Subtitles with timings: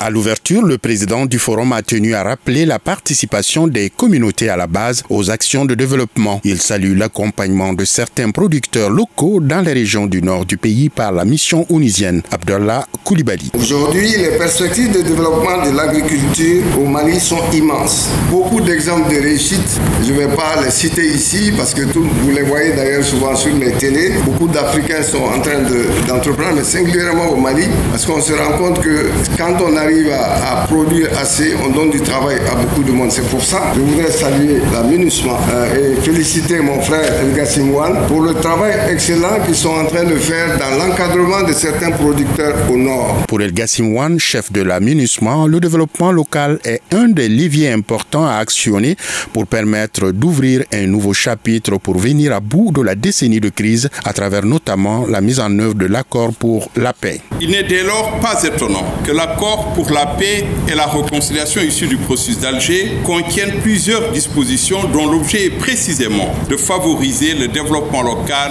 [0.00, 4.56] À l'ouverture, le président du forum a tenu à rappeler la participation des communautés à
[4.56, 6.40] la base aux actions de développement.
[6.44, 11.10] Il salue l'accompagnement de certains producteurs locaux dans les régions du nord du pays par
[11.10, 13.50] la mission onisienne Abdallah Koulibaly.
[13.58, 18.08] Aujourd'hui, les perspectives de développement de l'agriculture au Mali sont immenses.
[18.30, 22.42] Beaucoup d'exemples de réussite, je ne vais pas les citer ici parce que vous les
[22.42, 24.12] voyez d'ailleurs souvent sur les télés.
[24.24, 25.58] Beaucoup d'Africains sont en train
[26.06, 30.66] d'entreprendre, mais singulièrement au Mali, parce qu'on se rend compte que quand on arrive à,
[30.66, 33.10] produire assez, on donne du travail à beaucoup de monde.
[33.10, 37.46] C'est pour ça que je voudrais saluer la MINUSMA euh, et féliciter mon frère El
[37.46, 41.92] Simwan pour le travail excellent qu'ils sont en train de faire dans l'encadrement de certains
[41.92, 43.24] producteurs au nord.
[43.28, 48.26] Pour El Gassimwan, chef de la MINUSMA, le développement local est un des leviers importants
[48.26, 48.96] à actionner
[49.32, 53.88] pour permettre d'ouvrir un nouveau chapitre pour venir à bout de la décennie de crise
[54.04, 57.20] à travers notamment la mise en œuvre de l'accord pour la paix.
[57.40, 61.86] Il n'est dès lors pas étonnant que l'accord pour la paix et la réconciliation issu
[61.86, 68.50] du processus d'Alger contienne plusieurs dispositions dont l'objet est précisément de favoriser le développement local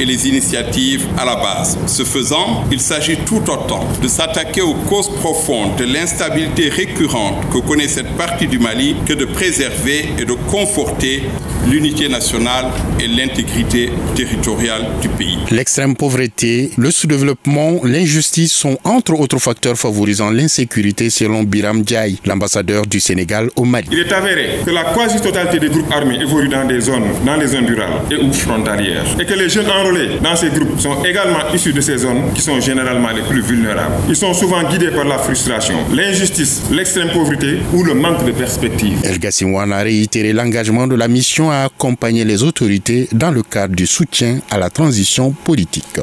[0.00, 1.78] et les initiatives à la base.
[1.86, 7.58] Ce faisant, il s'agit tout autant de s'attaquer aux causes profondes de l'instabilité récurrente que
[7.58, 11.22] connaît cette partie du Mali que de préserver et de conforter
[11.70, 12.66] l'unité nationale
[12.98, 15.38] et l'intégrité territoriale du pays.
[15.52, 20.63] L'extrême pauvreté, le sous-développement, l'injustice sont entre autres facteurs favorisant l'insécurité
[21.10, 23.88] selon Biram Diaye, l'ambassadeur du Sénégal au Mali.
[23.92, 27.46] Il est avéré que la quasi-totalité des groupes armés évoluent dans des zones, dans les
[27.48, 31.38] zones rurales et ou frontalières et que les jeunes enrôlés dans ces groupes sont également
[31.54, 33.94] issus de ces zones qui sont généralement les plus vulnérables.
[34.08, 38.98] Ils sont souvent guidés par la frustration, l'injustice, l'extrême pauvreté ou le manque de perspective.
[39.04, 43.74] El Gassimwan a réitéré l'engagement de la mission à accompagner les autorités dans le cadre
[43.74, 46.00] du soutien à la transition politique.